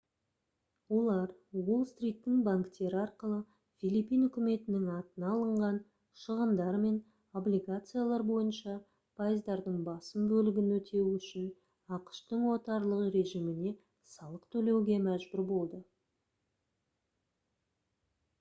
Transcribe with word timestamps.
олар 0.97 1.31
уолл-стриттің 1.57 2.37
банктері 2.45 2.97
арқылы 2.99 3.35
филиппин 3.81 4.21
үкіметінің 4.27 4.87
атына 4.93 5.27
алынған 5.33 5.75
шығындар 6.21 6.79
мен 6.85 6.95
облигациялар 7.41 8.25
бойынша 8.31 8.75
пайыздардың 9.21 9.75
басым 9.89 10.25
бөлігін 10.31 10.71
өтеу 10.79 11.03
үшін 11.19 11.47
ақш-тың 11.99 12.47
отарлық 12.55 13.03
режиміне 13.19 13.75
салық 14.15 14.49
төлеуге 14.57 14.97
мәжбүр 15.11 15.45
болды 15.53 15.83